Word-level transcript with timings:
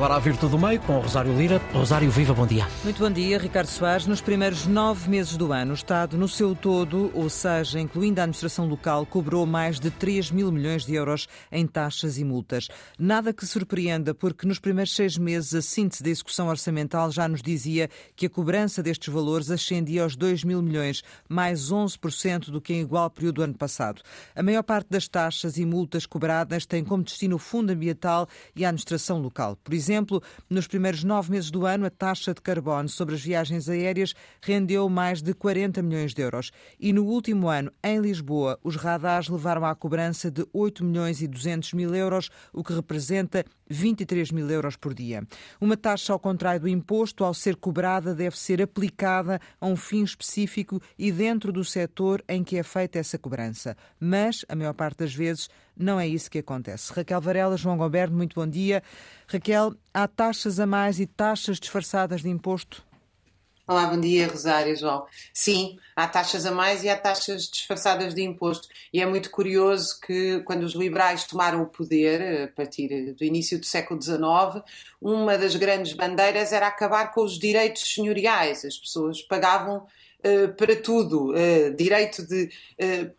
Agora 0.00 0.14
a 0.14 0.18
Virtude 0.18 0.52
do 0.52 0.58
Meio 0.58 0.80
com 0.80 0.98
Rosário 0.98 1.36
Lira. 1.36 1.60
Rosário, 1.74 2.10
viva, 2.10 2.32
bom 2.32 2.46
dia. 2.46 2.66
Muito 2.82 2.98
bom 2.98 3.10
dia, 3.10 3.38
Ricardo 3.38 3.66
Soares. 3.66 4.06
Nos 4.06 4.22
primeiros 4.22 4.66
nove 4.66 5.10
meses 5.10 5.36
do 5.36 5.52
ano, 5.52 5.72
o 5.72 5.74
Estado, 5.74 6.16
no 6.16 6.26
seu 6.26 6.54
todo, 6.54 7.10
ou 7.12 7.28
seja, 7.28 7.78
incluindo 7.78 8.18
a 8.18 8.22
administração 8.22 8.66
local, 8.66 9.04
cobrou 9.04 9.44
mais 9.44 9.78
de 9.78 9.90
3 9.90 10.30
mil 10.30 10.50
milhões 10.50 10.86
de 10.86 10.94
euros 10.94 11.28
em 11.52 11.66
taxas 11.66 12.16
e 12.16 12.24
multas. 12.24 12.68
Nada 12.98 13.30
que 13.30 13.44
surpreenda, 13.44 14.14
porque 14.14 14.46
nos 14.46 14.58
primeiros 14.58 14.96
seis 14.96 15.18
meses 15.18 15.54
a 15.54 15.60
síntese 15.60 16.02
da 16.02 16.08
execução 16.08 16.48
orçamental 16.48 17.10
já 17.10 17.28
nos 17.28 17.42
dizia 17.42 17.90
que 18.16 18.24
a 18.24 18.30
cobrança 18.30 18.82
destes 18.82 19.12
valores 19.12 19.50
ascendia 19.50 20.02
aos 20.02 20.16
2 20.16 20.44
mil 20.44 20.62
milhões, 20.62 21.02
mais 21.28 21.70
11% 21.70 22.48
do 22.48 22.58
que 22.58 22.72
em 22.72 22.80
igual 22.80 23.10
período 23.10 23.34
do 23.34 23.42
ano 23.42 23.54
passado. 23.54 24.00
A 24.34 24.42
maior 24.42 24.62
parte 24.62 24.88
das 24.88 25.06
taxas 25.06 25.58
e 25.58 25.66
multas 25.66 26.06
cobradas 26.06 26.64
tem 26.64 26.82
como 26.82 27.04
destino 27.04 27.36
o 27.36 27.38
Fundo 27.38 27.70
Ambiental 27.70 28.26
e 28.56 28.64
a 28.64 28.70
administração 28.70 29.20
local. 29.20 29.58
Por 29.62 29.74
exemplo, 29.74 29.89
exemplo, 29.90 30.22
nos 30.48 30.68
primeiros 30.68 31.02
nove 31.02 31.32
meses 31.32 31.50
do 31.50 31.66
ano, 31.66 31.84
a 31.84 31.90
taxa 31.90 32.32
de 32.32 32.40
carbono 32.40 32.88
sobre 32.88 33.16
as 33.16 33.20
viagens 33.20 33.68
aéreas 33.68 34.14
rendeu 34.40 34.88
mais 34.88 35.20
de 35.20 35.34
40 35.34 35.82
milhões 35.82 36.14
de 36.14 36.22
euros. 36.22 36.52
E 36.78 36.92
no 36.92 37.04
último 37.04 37.48
ano, 37.48 37.72
em 37.82 38.00
Lisboa, 38.00 38.58
os 38.62 38.76
radares 38.76 39.28
levaram 39.28 39.64
à 39.64 39.74
cobrança 39.74 40.30
de 40.30 40.46
8 40.52 40.84
milhões 40.84 41.20
e 41.20 41.26
200 41.26 41.72
mil 41.72 41.92
euros, 41.92 42.30
o 42.52 42.62
que 42.62 42.72
representa 42.72 43.44
23 43.68 44.30
mil 44.30 44.48
euros 44.48 44.76
por 44.76 44.94
dia. 44.94 45.26
Uma 45.60 45.76
taxa, 45.76 46.12
ao 46.12 46.20
contrário 46.20 46.60
do 46.60 46.68
imposto, 46.68 47.24
ao 47.24 47.34
ser 47.34 47.56
cobrada, 47.56 48.14
deve 48.14 48.38
ser 48.38 48.62
aplicada 48.62 49.40
a 49.60 49.66
um 49.66 49.76
fim 49.76 50.04
específico 50.04 50.80
e 50.96 51.10
dentro 51.10 51.52
do 51.52 51.64
setor 51.64 52.22
em 52.28 52.44
que 52.44 52.56
é 52.56 52.62
feita 52.62 52.98
essa 52.98 53.18
cobrança. 53.18 53.76
Mas, 53.98 54.44
a 54.48 54.54
maior 54.54 54.74
parte 54.74 54.98
das 54.98 55.14
vezes, 55.14 55.48
não 55.80 55.98
é 55.98 56.06
isso 56.06 56.30
que 56.30 56.38
acontece. 56.38 56.92
Raquel 56.92 57.20
Varela, 57.20 57.56
João 57.56 57.76
Goberno, 57.76 58.16
muito 58.16 58.34
bom 58.34 58.46
dia. 58.46 58.82
Raquel, 59.26 59.74
há 59.92 60.06
taxas 60.06 60.60
a 60.60 60.66
mais 60.66 61.00
e 61.00 61.06
taxas 61.06 61.58
disfarçadas 61.58 62.22
de 62.22 62.28
imposto? 62.28 62.84
Olá, 63.70 63.86
bom 63.86 64.00
dia, 64.00 64.26
Rosário 64.26 64.76
João. 64.76 65.06
Sim, 65.32 65.78
há 65.94 66.08
taxas 66.08 66.44
a 66.44 66.50
mais 66.50 66.82
e 66.82 66.88
há 66.88 66.96
taxas 66.96 67.48
disfarçadas 67.48 68.12
de 68.12 68.20
imposto. 68.20 68.66
E 68.92 69.00
é 69.00 69.06
muito 69.06 69.30
curioso 69.30 70.00
que, 70.00 70.40
quando 70.40 70.64
os 70.64 70.74
liberais 70.74 71.22
tomaram 71.22 71.62
o 71.62 71.66
poder, 71.66 72.46
a 72.46 72.48
partir 72.48 73.14
do 73.14 73.24
início 73.24 73.60
do 73.60 73.64
século 73.64 74.02
XIX, 74.02 74.64
uma 75.00 75.38
das 75.38 75.54
grandes 75.54 75.92
bandeiras 75.92 76.52
era 76.52 76.66
acabar 76.66 77.12
com 77.12 77.22
os 77.22 77.38
direitos 77.38 77.94
senhoriais. 77.94 78.64
As 78.64 78.76
pessoas 78.76 79.22
pagavam 79.22 79.86
Uh, 80.22 80.52
para 80.52 80.76
tudo. 80.76 81.30
Uh, 81.30 81.74
direito 81.74 82.22
de. 82.26 82.50
Uh, 82.78 83.10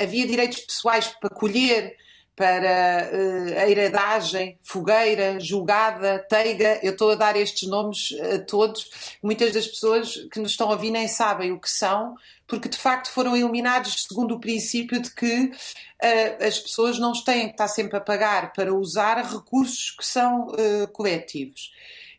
havia 0.00 0.24
direitos 0.24 0.60
pessoais 0.60 1.08
para 1.08 1.28
colher, 1.28 1.96
para 2.36 3.10
uh, 3.12 3.58
a 3.60 3.70
heredagem, 3.70 4.58
fogueira, 4.60 5.38
julgada, 5.38 6.18
teiga. 6.28 6.80
Eu 6.82 6.92
estou 6.92 7.12
a 7.12 7.14
dar 7.14 7.36
estes 7.36 7.68
nomes 7.68 8.08
a 8.34 8.38
todos. 8.40 9.16
Muitas 9.22 9.52
das 9.52 9.66
pessoas 9.66 10.16
que 10.32 10.40
nos 10.40 10.50
estão 10.50 10.68
a 10.68 10.72
ouvir 10.72 10.90
nem 10.90 11.06
sabem 11.06 11.52
o 11.52 11.60
que 11.60 11.70
são, 11.70 12.14
porque 12.46 12.68
de 12.68 12.78
facto 12.78 13.10
foram 13.10 13.36
eliminados 13.36 14.04
segundo 14.08 14.34
o 14.34 14.40
princípio 14.40 15.00
de 15.00 15.10
que 15.10 15.44
uh, 15.44 16.46
as 16.46 16.58
pessoas 16.58 16.98
não 16.98 17.12
têm 17.12 17.46
que 17.46 17.52
estar 17.52 17.68
sempre 17.68 17.96
a 17.96 18.00
pagar 18.00 18.52
para 18.52 18.74
usar 18.74 19.22
recursos 19.24 19.90
que 19.90 20.04
são 20.04 20.48
uh, 20.48 20.88
coletivos. 20.92 21.72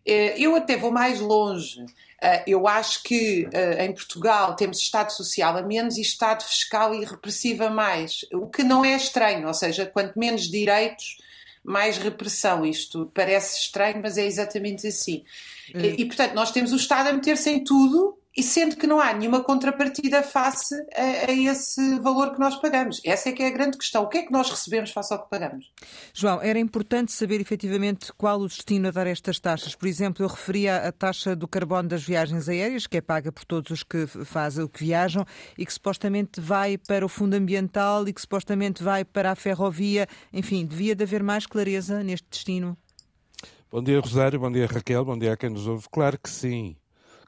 eu 0.05 0.55
até 0.55 0.77
vou 0.77 0.91
mais 0.91 1.19
longe. 1.19 1.85
Uh, 2.26 2.42
eu 2.48 2.68
acho 2.68 3.04
que 3.04 3.45
uh, 3.45 3.81
em 3.81 3.94
Portugal 3.94 4.56
temos 4.56 4.80
Estado 4.80 5.12
Social 5.12 5.56
a 5.56 5.62
menos 5.62 5.95
e 5.98 6.02
Estado 6.02 6.44
Fiscal 6.44 6.95
e 6.95 7.06
repressivo 7.06 7.66
a 7.66 7.70
mais, 7.70 8.26
o 8.34 8.48
que 8.48 8.64
não 8.64 8.84
é 8.84 8.95
estranho, 8.95 9.48
ou 9.48 9.54
seja, 9.54 9.86
quanto 9.86 10.18
menos 10.18 10.50
direitos, 10.50 11.18
mais 11.64 12.00
repressão. 12.00 12.66
Isto 12.66 13.12
parece 13.14 13.59
estranho, 13.59 14.00
mas 14.02 14.18
é 14.18 14.26
exatamente 14.26 14.88
assim. 14.88 15.23
Hum. 15.73 15.80
E, 15.80 16.02
e, 16.02 16.06
portanto, 16.06 16.34
nós 16.34 16.52
temos 16.52 16.73
o 16.73 16.78
Estado 16.78 17.09
a 17.09 17.14
meter-se 17.14 17.50
em 17.52 17.64
tudo 17.64 18.18
e 18.36 18.44
sendo 18.44 18.75
que 18.75 18.86
não 18.86 19.00
há 19.00 19.14
nenhuma 19.14 19.41
contrapartida 19.41 20.22
face 20.22 20.75
a, 20.94 21.31
a, 21.31 21.33
esse 21.33 22.00
valor 22.00 22.34
que 22.34 22.40
nós 22.40 22.56
pagamos. 22.57 23.00
Essa 23.06 23.29
é 23.29 23.31
que 23.31 23.41
é 23.41 23.47
a 23.47 23.51
grande 23.51 23.78
questão. 23.78 24.03
O 24.03 24.09
que 24.09 24.18
é 24.18 24.23
que 24.23 24.31
nós 24.31 24.50
recebemos 24.50 24.91
face 24.91 25.13
ao 25.13 25.23
que 25.23 25.29
pagamos? 25.29 25.72
João, 26.13 26.41
era 26.41 26.59
importante 26.59 27.13
saber 27.13 27.40
efetivamente 27.40 28.12
qual 28.13 28.40
o 28.40 28.47
destino 28.47 28.90
a 28.90 28.91
dar 28.91 29.07
estas 29.07 29.40
taxas. 29.40 29.73
Por 29.73 29.88
exemplo, 29.88 30.23
eu 30.23 30.28
referia 30.28 30.78
a 30.78 30.91
taxa 30.91 31.35
do 31.35 31.47
carbono 31.47 31.88
das 31.88 32.03
viagens 32.03 32.50
aéreas, 32.50 32.85
que 32.85 32.97
é 32.97 33.01
paga 33.01 33.31
por 33.31 33.46
todos 33.46 33.72
os 33.72 33.84
que 33.84 34.06
fazem 34.06 34.66
o 34.66 34.69
que 34.69 34.84
viajam 34.84 35.25
e 35.57 35.66
que 35.66 35.73
supostamente 35.73 36.41
vai 36.41 36.78
para 36.78 37.06
o 37.06 37.09
fundo 37.09 37.35
ambiental 37.35 38.06
e 38.07 38.13
que 38.13 38.19
supostamente 38.19 38.84
vai 38.84 39.06
para 39.06 39.31
a 39.31 39.35
ferrovia. 39.35 40.07
Enfim, 40.34 40.66
devia 40.66 40.94
de 40.94 41.03
haver 41.03 41.23
mais 41.23 41.46
clareza 41.46 42.03
neste 42.03 42.28
destino. 42.29 42.78
Bom 43.72 43.81
dia, 43.81 44.00
Rosário. 44.00 44.40
Bom 44.40 44.52
dia, 44.52 44.67
Raquel. 44.67 45.06
Bom 45.06 45.17
dia 45.17 45.34
a 45.34 45.38
quem 45.38 45.50
nos 45.50 45.67
ouve. 45.67 45.88
Claro 45.90 46.19
que 46.19 46.29
sim. 46.29 46.75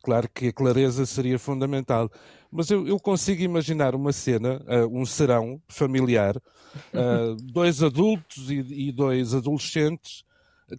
Claro 0.04 0.30
que 0.30 0.48
a 0.48 0.54
clareza 0.54 1.06
seria 1.06 1.40
fundamental. 1.40 2.10
Mas 2.52 2.70
eu, 2.70 2.88
eu 2.88 3.00
consigo 3.00 3.42
imaginar 3.42 3.96
uma 3.96 4.14
cena, 4.14 4.62
uh, 4.68 4.88
um 4.88 5.06
serão 5.06 5.62
familiar, 5.68 6.38
uh, 6.38 7.36
dois 7.44 7.84
adultos 7.84 8.50
e, 8.50 8.88
e, 8.88 8.92
dois 8.92 9.34
adolescentes 9.34 10.26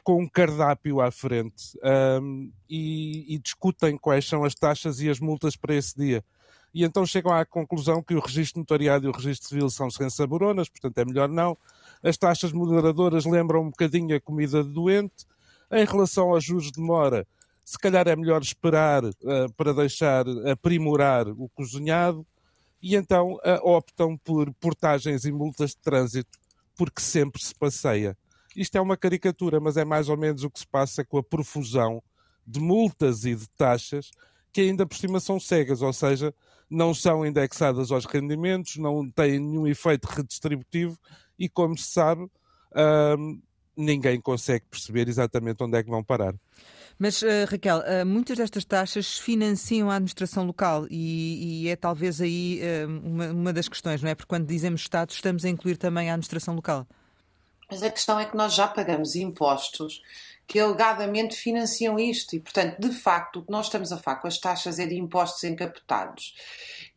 com 0.05 0.23
um 0.23 0.29
cardápio 0.29 1.01
à 1.01 1.11
frente 1.11 1.79
um, 2.21 2.53
e, 2.69 3.35
e, 3.35 3.39
discutem 3.39 3.97
quais 3.97 4.27
são 4.29 4.45
as 4.45 4.55
taxas 4.55 5.01
e 5.01 5.09
as 5.09 5.19
multas 5.19 5.57
para 5.57 5.75
esse 5.75 5.97
dia. 5.97 6.23
E 6.75 6.85
então 6.85 7.07
chegam 7.07 7.33
à 7.33 7.45
conclusão 7.47 8.03
que 8.03 8.15
o 8.15 8.21
registro 8.21 8.61
notariado 8.61 9.07
e 9.07 9.09
o 9.09 9.13
registro 9.13 9.49
civil 9.49 9.71
são 9.71 9.91
sem 9.91 10.11
saboronas, 10.11 10.69
portanto 10.69 10.99
é 10.99 11.05
melhor 11.05 11.29
não. 11.29 11.57
As 12.03 12.17
taxas 12.17 12.53
moderadoras 12.53 13.25
lembram 13.25 13.63
um 13.63 13.71
bocadinho 13.71 14.15
a 14.15 14.21
comida 14.21 14.63
de 14.63 14.71
doente. 14.71 15.27
Em 15.71 15.85
relação 15.85 16.31
aos 16.31 16.45
juros 16.45 16.71
de 16.71 16.81
mora, 16.81 17.27
se 17.69 17.79
calhar 17.79 18.09
é 18.09 18.17
melhor 18.17 18.41
esperar 18.41 19.05
uh, 19.05 19.53
para 19.55 19.75
deixar 19.75 20.25
aprimorar 20.51 21.29
o 21.29 21.51
cozinhado 21.51 22.27
e 22.81 22.97
então 22.97 23.35
uh, 23.35 23.61
optam 23.63 24.17
por 24.17 24.51
portagens 24.55 25.27
e 25.27 25.31
multas 25.31 25.73
de 25.73 25.77
trânsito 25.77 26.39
porque 26.75 27.03
sempre 27.03 27.45
se 27.45 27.55
passeia. 27.55 28.17
Isto 28.57 28.79
é 28.79 28.81
uma 28.81 28.97
caricatura, 28.97 29.61
mas 29.61 29.77
é 29.77 29.85
mais 29.85 30.09
ou 30.09 30.17
menos 30.17 30.45
o 30.45 30.51
que 30.51 30.61
se 30.61 30.67
passa 30.67 31.05
com 31.05 31.19
a 31.19 31.23
profusão 31.23 32.03
de 32.47 32.59
multas 32.59 33.27
e 33.27 33.35
de 33.35 33.47
taxas 33.51 34.13
que 34.51 34.63
ainda 34.63 34.87
por 34.87 34.97
cima 34.97 35.21
são 35.21 35.39
cegas, 35.39 35.83
ou 35.83 35.93
seja, 35.93 36.35
não 36.71 36.95
são 36.95 37.27
indexadas 37.27 37.93
aos 37.93 38.07
rendimentos, 38.07 38.77
não 38.77 39.11
têm 39.11 39.39
nenhum 39.39 39.67
efeito 39.67 40.07
redistributivo 40.07 40.99
e, 41.39 41.51
como 41.51 41.77
se 41.77 41.91
sabe, 41.91 42.31
ninguém 43.77 44.19
consegue 44.19 44.65
perceber 44.71 45.07
exatamente 45.07 45.63
onde 45.63 45.77
é 45.77 45.83
que 45.83 45.91
vão 45.91 46.03
parar. 46.03 46.35
Mas, 46.99 47.23
uh, 47.23 47.27
Raquel, 47.49 47.79
uh, 47.79 48.05
muitas 48.05 48.37
destas 48.37 48.65
taxas 48.65 49.19
financiam 49.19 49.89
a 49.89 49.95
administração 49.95 50.45
local 50.45 50.87
e, 50.91 51.63
e 51.65 51.69
é 51.69 51.77
talvez 51.77 52.21
aí 52.21 52.61
uh, 52.61 53.07
uma, 53.07 53.27
uma 53.29 53.53
das 53.53 53.69
questões, 53.69 54.03
não 54.03 54.11
é? 54.11 54.15
Porque 54.17 54.29
quando 54.29 54.47
dizemos 54.47 54.81
Estado, 54.81 55.11
estamos 55.11 55.45
a 55.45 55.49
incluir 55.49 55.77
também 55.77 56.11
a 56.11 56.15
administração 56.15 56.57
local. 56.57 56.87
Mas 57.71 57.83
a 57.83 57.91
questão 57.91 58.19
é 58.19 58.25
que 58.25 58.37
nós 58.37 58.55
já 58.55 58.67
pagamos 58.67 59.15
impostos 59.15 60.03
que 60.47 60.59
alegadamente 60.59 61.37
financiam 61.37 61.99
isto 61.99 62.35
e, 62.35 62.41
portanto, 62.41 62.81
de 62.81 62.91
facto, 62.91 63.41
o 63.41 63.45
que 63.45 63.53
nós 63.53 63.67
estamos 63.67 63.93
a 63.93 63.99
falar 63.99 64.17
com 64.17 64.27
as 64.27 64.39
taxas 64.39 64.79
é 64.79 64.87
de 64.87 64.97
impostos 64.97 65.45
encapotados. 65.45 66.35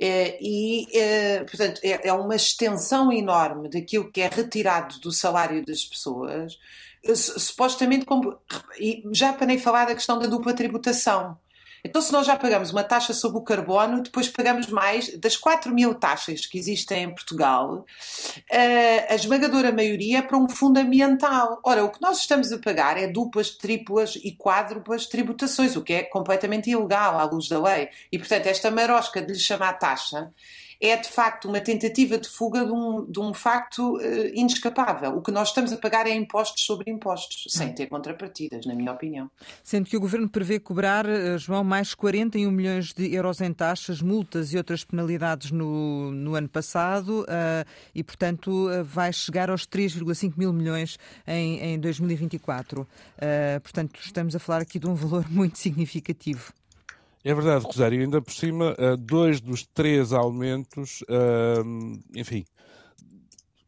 É, 0.04 0.40
e, 0.42 0.88
é, 0.98 1.44
portanto, 1.44 1.80
é, 1.84 2.08
é 2.08 2.14
uma 2.14 2.36
extensão 2.36 3.12
enorme 3.12 3.70
daquilo 3.70 4.12
que 4.12 4.20
é 4.20 4.28
retirado 4.28 5.00
do 5.00 5.12
salário 5.12 5.64
das 5.64 5.86
pessoas 5.86 6.58
supostamente, 7.16 8.06
e 8.80 9.04
já 9.12 9.34
para 9.34 9.48
nem 9.48 9.58
falar 9.60 9.86
da 9.86 9.96
questão 9.96 10.20
da 10.20 10.28
dupla 10.28 10.54
tributação. 10.54 11.38
Então, 11.84 12.02
se 12.02 12.12
nós 12.12 12.28
já 12.28 12.36
pagamos 12.36 12.72
uma 12.72 12.84
taxa 12.84 13.14
sobre 13.14 13.40
o 13.40 13.44
carbono, 13.44 14.02
depois 14.02 14.30
pagamos 14.30 14.68
mais 14.68 15.18
das 15.18 15.36
4 15.36 15.74
mil 15.74 15.96
taxas 15.96 16.46
que 16.46 16.58
existem 16.58 17.04
em 17.04 17.10
Portugal, 17.10 17.86
eh, 18.50 19.12
a 19.12 19.16
esmagadora 19.16 19.72
maioria 19.72 20.20
é 20.20 20.22
para 20.22 20.38
um 20.38 20.48
fundo 20.48 20.80
ambiental. 20.80 21.60
Ora, 21.64 21.84
o 21.84 21.90
que 21.90 22.02
nós 22.02 22.20
estamos 22.20 22.52
a 22.52 22.60
pagar 22.60 22.98
é 22.98 23.08
duplas, 23.08 23.52
triplas 23.52 24.16
e 24.16 24.32
quádruplas 24.32 25.06
tributações, 25.08 25.76
o 25.76 25.84
que 25.84 25.94
é 25.94 26.04
completamente 26.04 26.70
ilegal 26.70 27.20
à 27.20 27.24
luz 27.24 27.48
da 27.48 27.62
lei. 27.62 27.90
E, 28.12 28.18
portanto, 28.18 28.48
esta 28.48 28.70
marosca 28.70 29.22
de 29.22 29.34
lhe 29.34 29.40
chamar 29.40 29.74
taxa 29.74 30.32
é 30.82 30.98
de 30.98 31.08
facto 31.08 31.48
uma 31.48 31.62
tentativa 31.62 32.18
de 32.18 32.28
fuga 32.28 32.66
de 32.66 32.72
um, 32.72 33.06
de 33.06 33.20
um 33.20 33.34
facto 33.34 33.98
uh, 33.98 34.02
inescapável. 34.34 35.16
O 35.16 35.22
que 35.22 35.32
nós 35.32 35.50
estamos 35.50 35.72
a 35.72 35.78
pagar 35.78 36.08
é 36.08 36.16
impostos 36.16 36.64
sobre 36.66 36.90
impostos, 36.90 37.46
sem 37.50 37.72
ter 37.72 37.86
contrapartidas, 37.86 38.66
na 38.66 38.74
minha 38.74 38.92
opinião. 38.92 39.30
Sendo 39.64 39.88
que 39.88 39.96
o 39.96 40.00
Governo 40.00 40.28
prevê 40.28 40.60
cobrar, 40.60 41.06
uh, 41.06 41.38
João, 41.38 41.64
mais 41.64 41.94
41 41.94 42.50
milhões 42.50 42.94
de 42.94 43.14
euros 43.14 43.40
em 43.42 43.54
taxas, 43.54 44.02
multas 44.02 44.54
e 44.54 44.58
outras 44.58 44.84
penalidades 44.84 45.52
no, 45.52 46.12
no 46.12 46.34
ano 46.34 46.50
passado 46.50 47.22
uh, 47.22 47.70
e, 47.94 48.04
portanto, 48.04 48.68
vai 48.84 49.14
chegar 49.14 49.52
aos 49.52 49.68
3,5 49.68 50.34
mil 50.36 50.52
milhões 50.52 50.98
em, 51.28 51.60
em 51.60 51.80
2024. 51.80 52.88
portanto, 53.62 54.00
estamos 54.04 54.36
a 54.36 54.40
falar 54.40 54.62
aqui 54.62 54.80
de 54.80 54.88
um 54.88 54.96
valor 54.96 55.26
muito 55.30 55.60
significativo. 55.60 56.52
É 57.24 57.34
verdade, 57.34 57.66
Rosário. 57.66 58.02
Ainda 58.02 58.22
por 58.22 58.34
cima, 58.34 58.76
eh, 58.78 58.96
dois 58.98 59.40
dos 59.40 59.64
três 59.64 60.12
aumentos, 60.12 61.04
ehm, 61.08 62.00
enfim, 62.16 62.46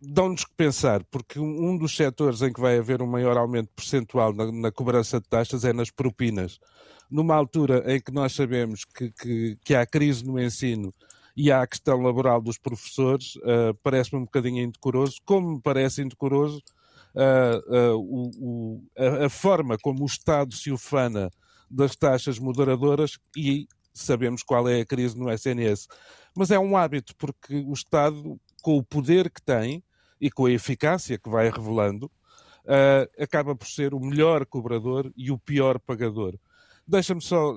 dão-nos 0.01 0.43
que 0.43 0.53
pensar, 0.55 1.03
porque 1.05 1.39
um 1.39 1.77
dos 1.77 1.95
setores 1.95 2.41
em 2.41 2.51
que 2.51 2.59
vai 2.59 2.77
haver 2.77 3.01
um 3.01 3.07
maior 3.07 3.37
aumento 3.37 3.69
percentual 3.75 4.33
na, 4.33 4.51
na 4.51 4.71
cobrança 4.71 5.19
de 5.19 5.27
taxas 5.27 5.63
é 5.63 5.71
nas 5.71 5.89
propinas. 5.91 6.59
Numa 7.09 7.35
altura 7.35 7.83
em 7.93 8.01
que 8.01 8.11
nós 8.11 8.33
sabemos 8.33 8.85
que, 8.85 9.11
que, 9.11 9.57
que 9.63 9.75
há 9.75 9.85
crise 9.85 10.25
no 10.25 10.39
ensino 10.39 10.93
e 11.37 11.51
há 11.51 11.61
a 11.61 11.67
questão 11.67 12.01
laboral 12.01 12.41
dos 12.41 12.57
professores, 12.57 13.35
uh, 13.37 13.73
parece-me 13.81 14.21
um 14.21 14.25
bocadinho 14.25 14.63
indecoroso, 14.63 15.17
como 15.25 15.55
me 15.55 15.61
parece 15.61 16.01
indecoroso 16.01 16.61
uh, 17.15 17.75
uh, 17.75 17.97
o, 17.97 18.31
o, 18.39 18.83
a, 18.97 19.25
a, 19.25 19.29
forma 19.29 19.77
como 19.81 20.03
o 20.03 20.05
Estado 20.05 20.53
se 20.53 20.71
ufana 20.71 21.29
das 21.69 21.95
taxas 21.95 22.39
moderadoras 22.39 23.17
e 23.35 23.67
sabemos 23.93 24.43
qual 24.43 24.67
é 24.67 24.81
a 24.81 24.85
crise 24.85 25.17
no 25.17 25.31
SNS. 25.31 25.87
Mas 26.35 26.51
é 26.51 26.59
um 26.59 26.75
hábito, 26.75 27.15
porque 27.15 27.55
o 27.55 27.73
Estado, 27.73 28.39
com 28.61 28.77
o 28.77 28.83
poder 28.83 29.29
que 29.29 29.41
tem 29.41 29.83
e 30.19 30.31
com 30.31 30.45
a 30.45 30.51
eficácia 30.51 31.17
que 31.17 31.29
vai 31.29 31.49
revelando, 31.49 32.11
acaba 33.19 33.55
por 33.55 33.67
ser 33.67 33.93
o 33.93 33.99
melhor 33.99 34.45
cobrador 34.45 35.11
e 35.15 35.31
o 35.31 35.37
pior 35.37 35.79
pagador. 35.79 36.35
Deixa-me 36.87 37.21
só 37.21 37.53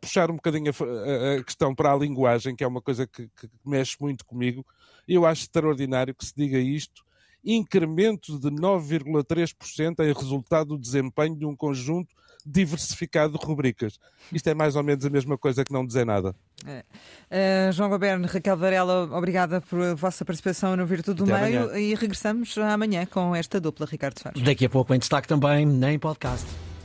puxar 0.00 0.30
um 0.30 0.36
bocadinho 0.36 0.70
a, 0.70 1.38
a, 1.38 1.44
questão 1.44 1.74
para 1.74 1.92
a 1.92 1.96
linguagem, 1.96 2.54
que 2.54 2.62
é 2.62 2.66
uma 2.66 2.80
coisa 2.80 3.06
que, 3.06 3.28
que 3.28 3.48
mexe 3.64 3.96
muito 3.98 4.24
comigo. 4.24 4.64
Eu 5.08 5.26
acho 5.26 5.42
extraordinário 5.42 6.14
que 6.14 6.24
se 6.24 6.34
diga 6.36 6.58
isto 6.58 7.02
incremento 7.44 8.38
de 8.38 8.48
9,3% 8.48 10.00
em 10.00 10.12
resultado 10.12 10.68
do 10.68 10.78
desempenho 10.78 11.36
de 11.36 11.44
um 11.44 11.54
conjunto 11.54 12.14
diversificado 12.44 13.38
de 13.38 13.44
rubricas. 13.44 13.98
Isto 14.32 14.48
é 14.48 14.54
mais 14.54 14.76
ou 14.76 14.82
menos 14.82 15.04
a 15.04 15.10
mesma 15.10 15.38
coisa 15.38 15.64
que 15.64 15.72
não 15.72 15.86
dizer 15.86 16.04
nada. 16.04 16.34
É. 16.66 17.68
Uh, 17.68 17.72
João 17.72 17.88
Goberno, 17.88 18.26
Raquel 18.26 18.56
Varela, 18.56 19.08
obrigada 19.16 19.60
por 19.60 19.94
vossa 19.94 20.24
participação 20.24 20.76
no 20.76 20.86
Virtude 20.86 21.24
do 21.24 21.32
Até 21.32 21.44
Meio 21.44 21.64
amanhã. 21.64 21.78
e 21.78 21.94
regressamos 21.94 22.56
amanhã 22.58 23.06
com 23.06 23.34
esta 23.34 23.60
dupla, 23.60 23.86
Ricardo 23.90 24.18
Soares. 24.20 24.42
Daqui 24.42 24.66
a 24.66 24.70
pouco 24.70 24.94
em 24.94 24.98
destaque 24.98 25.28
também, 25.28 25.64
nem 25.64 25.98
podcast. 25.98 26.46